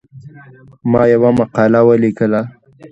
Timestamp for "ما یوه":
0.91-1.29